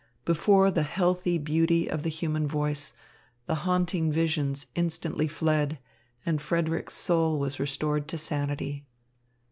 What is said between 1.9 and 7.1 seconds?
the human voice, the haunting visions instantly fled, and Frederick's